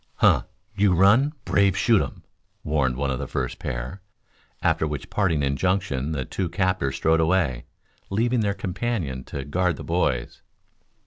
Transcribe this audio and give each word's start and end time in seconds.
"Huh! 0.15 0.45
You 0.75 0.95
run, 0.95 1.33
brave 1.45 1.77
shoot 1.77 2.01
um!" 2.01 2.23
warned 2.63 2.95
one 2.97 3.11
of 3.11 3.19
the 3.19 3.27
first 3.27 3.59
pair, 3.59 4.01
after 4.63 4.87
which 4.87 5.11
parting 5.11 5.43
injunction 5.43 6.11
the 6.11 6.25
two 6.25 6.49
captors 6.49 6.95
strode 6.95 7.19
away, 7.19 7.65
leaving 8.09 8.39
their 8.39 8.55
companion 8.55 9.23
to 9.25 9.45
guard 9.45 9.75
the 9.75 9.83
boys. 9.83 10.41